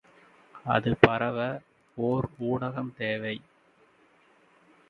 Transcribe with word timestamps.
அது 0.65 0.95
பரவ 1.01 1.37
ஒர் 1.97 2.27
ஊடகம் 2.39 2.91
தேவை. 2.97 3.35